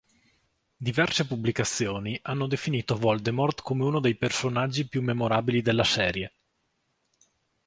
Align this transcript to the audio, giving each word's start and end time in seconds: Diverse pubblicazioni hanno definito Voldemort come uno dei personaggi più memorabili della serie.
Diverse 0.77 1.27
pubblicazioni 1.27 2.17
hanno 2.23 2.47
definito 2.47 2.97
Voldemort 2.97 3.61
come 3.61 3.83
uno 3.83 3.99
dei 3.99 4.15
personaggi 4.15 4.87
più 4.87 5.03
memorabili 5.03 5.61
della 5.61 5.83
serie. 5.83 6.33